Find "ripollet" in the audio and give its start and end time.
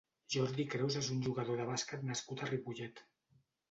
2.53-3.09